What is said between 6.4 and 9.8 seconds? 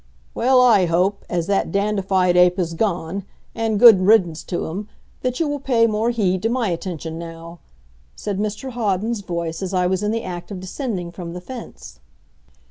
to my attentions now," said Mr Hawden's voice, as